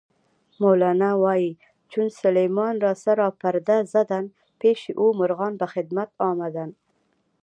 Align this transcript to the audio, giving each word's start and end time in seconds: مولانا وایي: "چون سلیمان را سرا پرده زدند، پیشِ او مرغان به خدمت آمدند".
مولانا 0.61 1.11
وایي: 1.23 1.51
"چون 1.91 2.07
سلیمان 2.21 2.75
را 2.83 2.91
سرا 3.03 3.29
پرده 3.41 3.77
زدند، 3.93 4.27
پیشِ 4.59 4.81
او 4.99 5.05
مرغان 5.19 5.53
به 5.59 5.65
خدمت 5.73 6.09
آمدند". 6.29 6.75